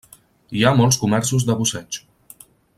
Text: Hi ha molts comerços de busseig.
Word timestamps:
Hi 0.59 0.63
ha 0.63 0.71
molts 0.79 0.97
comerços 1.03 1.47
de 1.51 1.59
busseig. 1.61 2.03